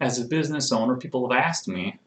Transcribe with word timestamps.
as 0.00 0.18
a 0.18 0.24
business 0.24 0.72
owner, 0.72 0.96
people 0.96 1.28
have 1.28 1.38
asked 1.38 1.68
me, 1.68 1.98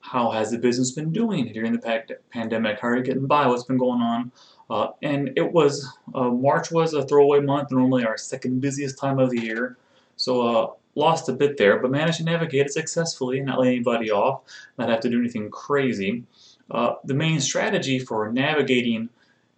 how 0.00 0.30
has 0.30 0.50
the 0.50 0.58
business 0.58 0.90
been 0.90 1.12
doing 1.12 1.52
during 1.52 1.72
the 1.72 2.18
pandemic? 2.30 2.80
How 2.80 2.88
are 2.88 2.96
you 2.96 3.04
getting 3.04 3.26
by? 3.26 3.46
What's 3.46 3.64
been 3.64 3.78
going 3.78 4.00
on? 4.00 4.32
Uh, 4.68 4.88
and 5.02 5.32
it 5.36 5.52
was, 5.52 5.86
uh, 6.14 6.30
March 6.30 6.72
was 6.72 6.94
a 6.94 7.06
throwaway 7.06 7.40
month, 7.40 7.70
normally 7.70 8.04
our 8.04 8.16
second 8.16 8.60
busiest 8.60 8.98
time 8.98 9.18
of 9.18 9.30
the 9.30 9.40
year. 9.40 9.76
So 10.16 10.40
uh, 10.42 10.70
lost 10.94 11.28
a 11.28 11.32
bit 11.32 11.56
there, 11.56 11.78
but 11.78 11.90
managed 11.90 12.18
to 12.18 12.24
navigate 12.24 12.66
it 12.66 12.72
successfully, 12.72 13.40
not 13.40 13.60
let 13.60 13.68
anybody 13.68 14.10
off, 14.10 14.42
not 14.78 14.88
have 14.88 15.00
to 15.00 15.10
do 15.10 15.20
anything 15.20 15.50
crazy. 15.50 16.24
Uh, 16.70 16.94
the 17.04 17.14
main 17.14 17.40
strategy 17.40 17.98
for 17.98 18.32
navigating 18.32 19.08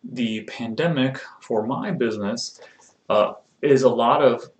the 0.03 0.43
pandemic 0.43 1.21
for 1.41 1.67
my 1.67 1.91
business 1.91 2.61
uh, 3.09 3.33
is 3.63 3.83
a 3.83 3.89
lot 3.89 4.21
of 4.21 4.51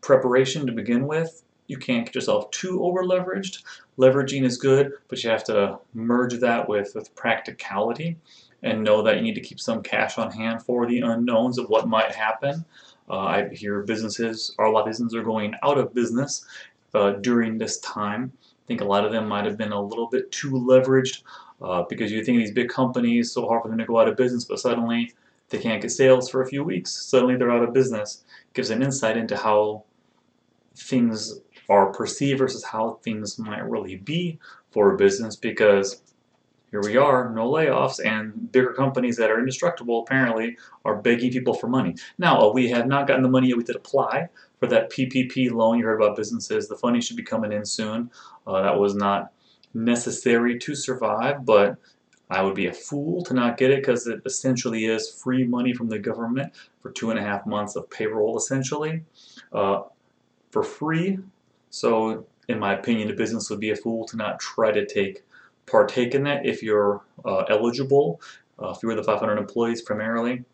preparation 0.00 0.66
to 0.66 0.72
begin 0.72 1.06
with. 1.06 1.42
You 1.68 1.76
can't 1.76 2.06
get 2.06 2.14
yourself 2.14 2.50
too 2.50 2.82
over 2.82 3.04
leveraged. 3.04 3.62
Leveraging 3.98 4.42
is 4.42 4.56
good, 4.56 4.92
but 5.08 5.22
you 5.22 5.30
have 5.30 5.44
to 5.44 5.78
merge 5.94 6.34
that 6.40 6.68
with, 6.68 6.92
with 6.94 7.14
practicality 7.14 8.16
and 8.62 8.82
know 8.82 9.02
that 9.02 9.16
you 9.16 9.22
need 9.22 9.34
to 9.34 9.40
keep 9.40 9.60
some 9.60 9.82
cash 9.82 10.18
on 10.18 10.32
hand 10.32 10.62
for 10.62 10.86
the 10.86 11.00
unknowns 11.00 11.58
of 11.58 11.68
what 11.68 11.86
might 11.86 12.12
happen. 12.12 12.64
Uh, 13.08 13.18
I 13.18 13.48
hear 13.52 13.82
businesses, 13.82 14.54
or 14.58 14.66
a 14.66 14.70
lot 14.70 14.80
of 14.80 14.86
businesses 14.86 15.14
are 15.14 15.22
going 15.22 15.54
out 15.62 15.78
of 15.78 15.94
business 15.94 16.44
uh, 16.94 17.12
during 17.12 17.58
this 17.58 17.78
time. 17.80 18.32
I 18.42 18.66
think 18.66 18.80
a 18.80 18.84
lot 18.84 19.04
of 19.04 19.12
them 19.12 19.28
might 19.28 19.44
have 19.44 19.56
been 19.56 19.72
a 19.72 19.80
little 19.80 20.08
bit 20.08 20.30
too 20.32 20.50
leveraged 20.50 21.22
uh, 21.62 21.84
because 21.88 22.12
you 22.12 22.24
think 22.24 22.38
these 22.38 22.52
big 22.52 22.68
companies, 22.68 23.32
so 23.32 23.46
hard 23.46 23.62
for 23.62 23.68
them 23.68 23.78
to 23.78 23.86
go 23.86 23.98
out 23.98 24.08
of 24.08 24.16
business, 24.16 24.44
but 24.44 24.58
suddenly 24.58 25.14
they 25.50 25.58
can't 25.58 25.80
get 25.80 25.90
sales 25.90 26.28
for 26.28 26.42
a 26.42 26.46
few 26.46 26.62
weeks. 26.62 26.90
Suddenly 26.90 27.36
they're 27.36 27.50
out 27.50 27.62
of 27.62 27.72
business. 27.72 28.24
Gives 28.52 28.70
an 28.70 28.82
insight 28.82 29.16
into 29.16 29.36
how 29.36 29.84
things 30.76 31.40
are 31.68 31.92
perceived 31.92 32.38
versus 32.38 32.64
how 32.64 32.98
things 33.02 33.38
might 33.38 33.68
really 33.68 33.96
be 33.96 34.38
for 34.70 34.92
a 34.92 34.96
business 34.96 35.36
because 35.36 36.02
here 36.70 36.82
we 36.82 36.96
are, 36.96 37.32
no 37.32 37.50
layoffs, 37.50 38.04
and 38.04 38.52
bigger 38.52 38.74
companies 38.74 39.16
that 39.16 39.30
are 39.30 39.38
indestructible 39.38 40.02
apparently 40.02 40.58
are 40.84 40.96
begging 40.96 41.30
people 41.30 41.54
for 41.54 41.66
money. 41.66 41.94
Now, 42.18 42.52
we 42.52 42.68
have 42.68 42.86
not 42.86 43.06
gotten 43.06 43.22
the 43.22 43.30
money 43.30 43.48
yet. 43.48 43.56
We 43.56 43.64
did 43.64 43.76
apply 43.76 44.28
for 44.60 44.66
that 44.66 44.90
PPP 44.90 45.50
loan. 45.50 45.78
You 45.78 45.86
heard 45.86 46.00
about 46.00 46.16
businesses. 46.16 46.68
The 46.68 46.76
funding 46.76 47.00
should 47.00 47.16
be 47.16 47.22
coming 47.22 47.52
in 47.52 47.64
soon. 47.64 48.10
Uh, 48.46 48.62
that 48.62 48.78
was 48.78 48.94
not 48.94 49.32
necessary 49.72 50.58
to 50.58 50.74
survive, 50.74 51.46
but 51.46 51.78
I 52.30 52.42
would 52.42 52.54
be 52.54 52.66
a 52.66 52.74
fool 52.74 53.22
to 53.24 53.34
not 53.34 53.56
get 53.56 53.70
it 53.70 53.80
because 53.80 54.06
it 54.06 54.20
essentially 54.26 54.84
is 54.84 55.10
free 55.10 55.44
money 55.44 55.72
from 55.72 55.88
the 55.88 55.98
government 55.98 56.52
for 56.82 56.90
two 56.90 57.10
and 57.10 57.18
a 57.18 57.22
half 57.22 57.46
months 57.46 57.76
of 57.76 57.88
payroll, 57.88 58.36
essentially, 58.36 59.04
uh, 59.52 59.82
for 60.50 60.62
free. 60.62 61.18
So, 61.70 62.26
in 62.48 62.58
my 62.58 62.74
opinion, 62.74 63.08
the 63.08 63.14
business 63.14 63.50
would 63.50 63.60
be 63.60 63.70
a 63.70 63.76
fool 63.76 64.06
to 64.06 64.16
not 64.16 64.40
try 64.40 64.72
to 64.72 64.86
take 64.86 65.22
partake 65.66 66.14
in 66.14 66.24
that 66.24 66.46
if 66.46 66.62
you're 66.62 67.02
uh, 67.24 67.44
eligible, 67.48 68.20
uh, 68.58 68.74
you're 68.82 68.94
the 68.94 69.04
500 69.04 69.36
employees 69.36 69.82
primarily, 69.82 70.44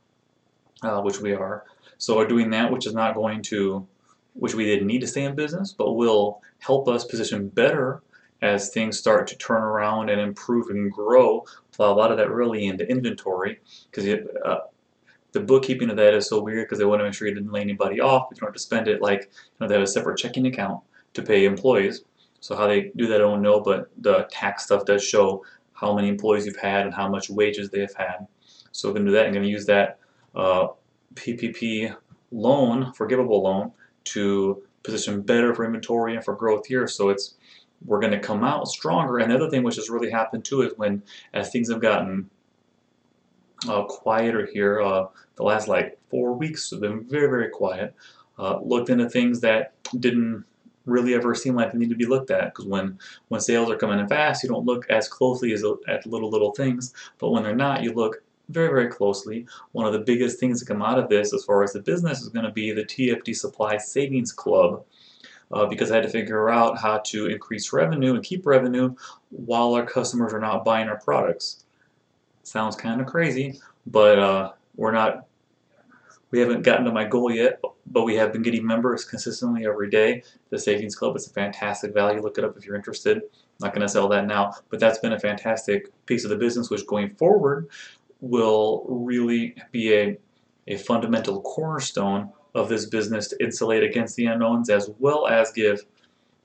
uh, 0.82 1.00
which 1.00 1.20
we 1.20 1.32
are. 1.32 1.64
So 1.98 2.16
we're 2.16 2.26
doing 2.26 2.50
that, 2.50 2.70
which 2.70 2.86
is 2.86 2.94
not 2.94 3.14
going 3.14 3.42
to, 3.42 3.86
which 4.34 4.54
we 4.54 4.64
didn't 4.64 4.86
need 4.86 5.00
to 5.00 5.06
stay 5.06 5.24
in 5.24 5.34
business, 5.34 5.72
but 5.72 5.92
will 5.92 6.42
help 6.58 6.88
us 6.88 7.04
position 7.04 7.48
better 7.48 8.02
as 8.42 8.70
things 8.70 8.98
start 8.98 9.26
to 9.28 9.38
turn 9.38 9.62
around 9.62 10.10
and 10.10 10.20
improve 10.20 10.68
and 10.68 10.92
grow. 10.92 11.44
Plow 11.72 11.92
a 11.92 11.94
lot 11.94 12.10
of 12.10 12.18
that 12.18 12.30
really 12.30 12.66
into 12.66 12.88
inventory 12.90 13.60
because 13.90 14.06
uh, 14.44 14.58
the 15.32 15.40
bookkeeping 15.40 15.90
of 15.90 15.96
that 15.96 16.14
is 16.14 16.28
so 16.28 16.42
weird 16.42 16.66
because 16.66 16.78
they 16.78 16.84
want 16.84 17.00
to 17.00 17.04
make 17.04 17.14
sure 17.14 17.28
you 17.28 17.34
didn't 17.34 17.52
lay 17.52 17.60
anybody 17.60 18.00
off, 18.00 18.28
you 18.30 18.36
don't 18.36 18.48
have 18.48 18.54
to 18.54 18.60
spend 18.60 18.88
it 18.88 19.00
like 19.00 19.22
you 19.22 19.28
know, 19.60 19.68
they 19.68 19.74
have 19.74 19.82
a 19.82 19.86
separate 19.86 20.18
checking 20.18 20.46
account 20.46 20.80
to 21.14 21.22
pay 21.22 21.44
employees. 21.44 22.02
So 22.40 22.54
how 22.54 22.66
they 22.66 22.92
do 22.96 23.06
that, 23.06 23.16
I 23.16 23.18
don't 23.18 23.42
know, 23.42 23.60
but 23.60 23.90
the 23.98 24.28
tax 24.30 24.64
stuff 24.64 24.84
does 24.84 25.02
show 25.02 25.44
how 25.72 25.94
many 25.94 26.08
employees 26.08 26.46
you've 26.46 26.56
had 26.56 26.84
and 26.84 26.94
how 26.94 27.08
much 27.08 27.30
wages 27.30 27.70
they 27.70 27.80
have 27.80 27.94
had. 27.94 28.26
So 28.72 28.88
we're 28.88 28.94
going 28.94 29.06
to 29.06 29.10
do 29.12 29.16
that. 29.16 29.26
I'm 29.26 29.32
going 29.32 29.44
to 29.44 29.50
use 29.50 29.66
that 29.66 29.98
uh, 30.34 30.68
PPP 31.14 31.96
loan, 32.32 32.92
forgivable 32.92 33.42
loan, 33.42 33.72
to 34.04 34.62
position 34.82 35.22
better 35.22 35.54
for 35.54 35.64
inventory 35.64 36.14
and 36.14 36.24
for 36.24 36.34
growth 36.34 36.66
here. 36.66 36.86
So 36.86 37.08
it's 37.08 37.36
we're 37.84 38.00
going 38.00 38.12
to 38.12 38.18
come 38.18 38.44
out 38.44 38.68
stronger. 38.68 39.18
And 39.18 39.30
the 39.30 39.36
other 39.36 39.50
thing 39.50 39.62
which 39.62 39.76
has 39.76 39.90
really 39.90 40.10
happened 40.10 40.44
too 40.44 40.62
is 40.62 40.72
when 40.76 41.02
as 41.32 41.50
things 41.50 41.70
have 41.70 41.80
gotten 41.80 42.30
uh, 43.68 43.84
quieter 43.84 44.46
here, 44.52 44.80
uh, 44.80 45.06
the 45.36 45.42
last 45.42 45.68
like 45.68 45.98
four 46.10 46.34
weeks 46.34 46.70
have 46.70 46.80
been 46.80 47.04
very 47.08 47.28
very 47.28 47.50
quiet. 47.50 47.94
Uh, 48.38 48.58
looked 48.60 48.90
into 48.90 49.08
things 49.08 49.40
that 49.40 49.74
didn't 50.00 50.44
really 50.86 51.14
ever 51.14 51.34
seem 51.34 51.54
like 51.54 51.72
they 51.72 51.78
need 51.78 51.90
to 51.90 51.96
be 51.96 52.06
looked 52.06 52.30
at 52.30 52.46
because 52.46 52.66
when 52.66 52.98
when 53.28 53.40
sales 53.40 53.70
are 53.70 53.76
coming 53.76 53.98
in 53.98 54.06
fast 54.08 54.42
you 54.42 54.48
don't 54.48 54.66
look 54.66 54.88
as 54.90 55.08
closely 55.08 55.52
as 55.52 55.64
at 55.88 56.06
little 56.06 56.30
little 56.30 56.52
things 56.52 56.92
but 57.18 57.30
when 57.30 57.42
they're 57.42 57.54
not 57.54 57.82
you 57.82 57.92
look 57.92 58.22
very 58.50 58.68
very 58.68 58.88
closely. 58.88 59.46
One 59.72 59.86
of 59.86 59.94
the 59.94 60.00
biggest 60.00 60.38
things 60.38 60.60
that 60.60 60.66
come 60.66 60.82
out 60.82 60.98
of 60.98 61.08
this 61.08 61.32
as 61.32 61.46
far 61.46 61.62
as 61.62 61.72
the 61.72 61.80
business 61.80 62.20
is 62.20 62.28
going 62.28 62.44
to 62.44 62.52
be 62.52 62.72
the 62.72 62.84
TFD 62.84 63.34
Supply 63.34 63.78
Savings 63.78 64.32
Club. 64.32 64.84
Uh, 65.50 65.64
because 65.64 65.90
I 65.90 65.94
had 65.94 66.02
to 66.04 66.10
figure 66.10 66.50
out 66.50 66.76
how 66.78 66.98
to 67.06 67.26
increase 67.26 67.72
revenue 67.72 68.14
and 68.14 68.22
keep 68.22 68.44
revenue 68.44 68.94
while 69.30 69.72
our 69.72 69.86
customers 69.86 70.34
are 70.34 70.40
not 70.40 70.62
buying 70.62 70.88
our 70.88 70.98
products. 70.98 71.64
Sounds 72.42 72.76
kind 72.76 73.00
of 73.00 73.06
crazy 73.06 73.58
but 73.86 74.18
uh, 74.18 74.52
we're 74.76 74.92
not 74.92 75.26
we 76.30 76.40
haven't 76.40 76.62
gotten 76.62 76.84
to 76.84 76.92
my 76.92 77.04
goal 77.04 77.30
yet, 77.30 77.60
but 77.94 78.02
we 78.02 78.16
have 78.16 78.32
been 78.32 78.42
getting 78.42 78.66
members 78.66 79.04
consistently 79.04 79.64
every 79.64 79.88
day. 79.88 80.24
The 80.50 80.58
Savings 80.58 80.96
Club 80.96 81.14
is 81.14 81.28
a 81.28 81.30
fantastic 81.30 81.94
value. 81.94 82.20
Look 82.20 82.38
it 82.38 82.44
up 82.44 82.56
if 82.58 82.66
you're 82.66 82.74
interested. 82.74 83.18
I'm 83.18 83.22
not 83.60 83.72
going 83.72 83.86
to 83.86 83.88
sell 83.88 84.08
that 84.08 84.26
now, 84.26 84.52
but 84.68 84.80
that's 84.80 84.98
been 84.98 85.12
a 85.12 85.20
fantastic 85.20 85.92
piece 86.04 86.24
of 86.24 86.30
the 86.30 86.36
business, 86.36 86.70
which 86.70 86.84
going 86.88 87.14
forward 87.14 87.68
will 88.20 88.84
really 88.88 89.54
be 89.70 89.94
a, 89.94 90.18
a 90.66 90.76
fundamental 90.76 91.40
cornerstone 91.42 92.32
of 92.56 92.68
this 92.68 92.86
business 92.86 93.28
to 93.28 93.40
insulate 93.40 93.84
against 93.84 94.16
the 94.16 94.26
unknowns 94.26 94.70
as 94.70 94.90
well 94.98 95.28
as 95.28 95.52
give 95.52 95.86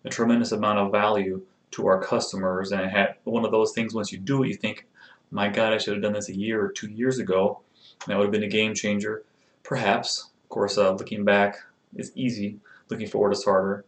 a 0.05 0.09
tremendous 0.09 0.51
amount 0.51 0.77
of 0.77 0.91
value 0.91 1.41
to 1.71 1.87
our 1.87 1.99
customers. 1.99 2.71
And 2.71 2.81
it 2.81 3.15
one 3.23 3.43
of 3.43 3.51
those 3.51 3.71
things, 3.71 3.95
once 3.95 4.11
you 4.11 4.19
do 4.19 4.43
it, 4.43 4.49
you 4.49 4.55
think, 4.55 4.85
my 5.31 5.49
God, 5.49 5.73
I 5.73 5.79
should 5.79 5.93
have 5.93 6.03
done 6.03 6.13
this 6.13 6.29
a 6.29 6.37
year 6.37 6.63
or 6.63 6.71
two 6.71 6.91
years 6.91 7.17
ago. 7.17 7.61
That 8.05 8.17
would 8.17 8.25
have 8.25 8.31
been 8.31 8.43
a 8.43 8.47
game 8.47 8.75
changer. 8.75 9.23
Perhaps, 9.63 10.29
of 10.49 10.53
course, 10.53 10.79
uh, 10.79 10.93
looking 10.93 11.23
back 11.23 11.59
is 11.95 12.11
easy. 12.15 12.57
Looking 12.89 13.07
forward 13.07 13.33
is 13.33 13.43
harder. 13.43 13.85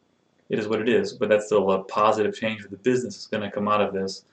It 0.48 0.60
is 0.60 0.68
what 0.68 0.80
it 0.80 0.88
is, 0.88 1.14
but 1.14 1.28
that's 1.28 1.48
still 1.48 1.72
a 1.72 1.84
positive 1.86 2.36
change 2.36 2.62
for 2.62 2.68
the 2.68 2.78
business 2.78 3.16
that's 3.16 3.26
going 3.26 3.42
to 3.42 3.50
come 3.50 3.68
out 3.68 3.82
of 3.82 3.96
this. 3.96 4.26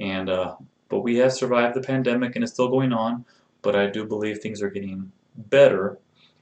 And 0.00 0.28
uh, 0.28 0.56
but 0.88 1.02
we 1.02 1.16
have 1.18 1.32
survived 1.32 1.76
the 1.76 1.80
pandemic, 1.80 2.34
and 2.34 2.42
it's 2.42 2.52
still 2.52 2.66
going 2.66 2.92
on. 2.92 3.24
But 3.62 3.76
I 3.76 3.86
do 3.86 4.04
believe 4.04 4.38
things 4.38 4.60
are 4.60 4.70
getting 4.70 5.12
better, 5.36 5.98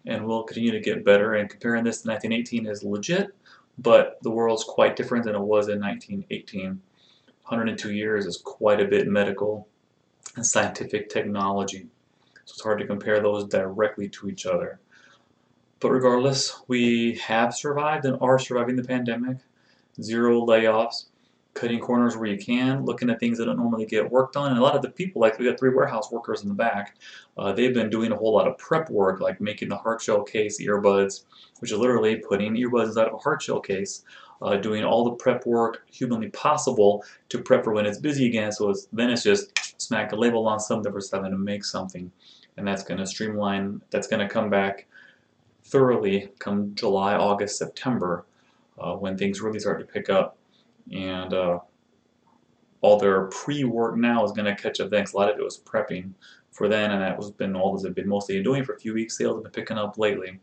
and 0.06 0.24
will 0.24 0.42
continue 0.42 0.72
to 0.72 0.80
get 0.80 1.04
better. 1.04 1.34
And 1.34 1.50
comparing 1.50 1.84
this 1.84 2.00
to 2.00 2.08
1918 2.08 2.64
is 2.64 2.82
legit, 2.82 3.34
but 3.76 4.16
the 4.22 4.30
world's 4.30 4.64
quite 4.64 4.97
different 4.97 5.26
than 5.26 5.34
it 5.34 5.41
was 5.41 5.68
in 5.68 5.80
1918. 5.80 6.80
102 7.42 7.92
years 7.92 8.24
is 8.24 8.38
quite 8.38 8.80
a 8.80 8.86
bit 8.86 9.06
medical 9.06 9.68
and 10.36 10.47
scientific 10.47 11.10
technology. 11.10 11.88
So 12.47 12.53
it's 12.54 12.62
hard 12.62 12.78
to 12.78 12.86
compare 12.86 13.20
those 13.20 13.44
directly 13.44 14.08
to 14.08 14.30
each 14.30 14.47
other. 14.47 14.80
But 15.81 15.91
regardless, 15.91 16.62
we 16.69 17.16
have 17.16 17.54
survived 17.54 18.04
and 18.06 18.16
are 18.20 18.38
surviving 18.38 18.76
the 18.76 18.84
pandemic. 18.84 19.38
Zero 20.00 20.44
layoffs, 20.44 21.06
cutting 21.54 21.81
corners 21.81 22.16
where 22.16 22.28
you 22.28 22.38
can, 22.38 22.84
looking 22.84 23.10
at 23.10 23.19
things 23.19 23.38
that 23.38 23.47
don't 23.47 23.56
normally 23.56 23.86
get 23.86 24.10
worked 24.10 24.36
on. 24.36 24.50
And 24.50 24.59
a 24.59 24.62
lot 24.62 24.76
of 24.76 24.82
the 24.82 24.91
people, 24.91 25.20
like 25.20 25.38
we 25.38 25.47
got 25.47 25.59
three 25.59 25.75
warehouse 25.75 26.10
workers 26.12 26.42
in 26.42 26.48
the 26.48 26.54
back, 26.54 26.97
uh, 27.36 27.53
they've 27.53 27.75
been 27.75 27.91
doing 27.91 28.12
a 28.12 28.16
whole 28.16 28.32
lot 28.32 28.47
of 28.47 28.56
prep 28.59 28.88
work, 28.91 29.20
like 29.20 29.41
making 29.41 29.69
the 29.69 29.76
hard 29.76 30.00
shell 30.00 30.22
case 30.22 30.60
earbuds, 30.62 31.25
which 31.60 31.72
is 31.72 31.78
literally 31.78 32.16
putting 32.16 32.54
earbuds 32.54 32.86
inside 32.86 33.09
of 33.09 33.15
a 33.15 33.19
hard 33.19 33.42
shell 33.42 33.60
case, 33.60 34.04
uh, 34.42 34.56
doing 34.56 34.84
all 34.84 35.04
the 35.04 35.12
prep 35.12 35.47
work 35.47 35.83
humanly 35.91 36.28
possible 36.28 37.04
to 37.28 37.39
prep 37.39 37.65
for 37.65 37.72
when 37.72 37.86
it's 37.86 37.98
busy 37.98 38.27
again. 38.27 38.53
So 38.53 38.71
it's, 38.71 38.86
then 38.92 39.10
it's 39.10 39.22
just 39.22 39.80
smack 39.80 40.12
a 40.12 40.16
label 40.16 40.47
on 40.47 40.60
something 40.60 40.92
for 40.92 41.00
something 41.00 41.30
to 41.30 41.39
make 41.39 41.65
something 41.65 42.10
and 42.56 42.66
that's 42.66 42.83
going 42.83 42.98
to 42.98 43.06
streamline, 43.06 43.83
that's 43.91 44.06
going 44.06 44.27
to 44.27 44.33
come 44.33 44.48
back 44.48 44.86
thoroughly 45.66 46.30
come 46.39 46.74
July, 46.74 47.15
August, 47.15 47.59
September, 47.59 48.27
uh, 48.78 48.95
when 48.95 49.16
things 49.16 49.41
really 49.41 49.59
start 49.59 49.80
to 49.80 49.86
pick 49.86 50.09
up. 50.09 50.36
And 50.92 51.34
uh, 51.34 51.59
all 52.80 52.98
their 52.98 53.27
pre-work 53.27 53.97
now 53.97 54.24
is 54.24 54.33
going 54.33 54.45
to 54.47 54.60
catch 54.60 54.80
up 54.80 54.91
Thanks. 54.91 55.13
A 55.13 55.16
lot 55.16 55.30
of 55.30 55.39
it 55.39 55.45
was 55.45 55.59
prepping 55.59 56.13
for 56.53 56.68
then, 56.68 56.92
and 56.92 57.03
that 57.03 57.16
was 57.16 57.30
been 57.30 57.57
all 57.57 57.77
they've 57.77 57.95
been 57.95 58.09
mostly 58.09 58.42
doing 58.42 58.65
for 58.65 58.74
a 58.74 58.78
few 58.78 58.95
weeks. 58.95 59.18
Sales 59.18 59.36
have 59.36 59.42
been 59.42 59.53
picking 59.53 59.78
up 59.78 59.98
lately 59.98 60.41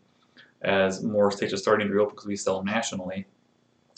as 0.62 1.04
more 1.04 1.32
states 1.32 1.54
are 1.54 1.58
starting 1.58 1.88
to 1.88 1.94
reopen 1.94 2.16
because 2.16 2.28
we 2.28 2.36
sell 2.36 2.64
nationally. 2.64 3.26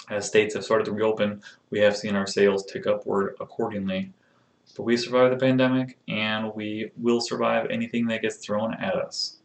As 0.10 0.28
states 0.28 0.54
have 0.54 0.64
started 0.64 0.86
to 0.86 0.92
reopen, 0.92 1.42
we 1.72 1.80
have 1.80 1.98
seen 1.98 2.16
our 2.16 2.28
sales 2.28 2.66
tick 2.66 2.88
upward 2.88 3.36
accordingly. 3.40 4.14
But 4.76 4.84
we 4.84 4.98
survived 4.98 5.34
the 5.34 5.46
pandemic, 5.46 5.98
and 6.08 6.54
we 6.54 6.92
will 6.98 7.22
survive 7.22 7.68
anything 7.70 8.08
that 8.08 8.22
gets 8.22 8.38
thrown 8.38 8.74
at 8.76 8.96
us. 8.96 9.38